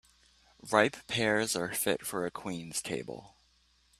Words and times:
Ripe 0.71 0.97
pears 1.05 1.55
are 1.55 1.75
fit 1.75 2.07
for 2.07 2.25
a 2.25 2.31
queen's 2.31 2.81
table. 2.81 3.35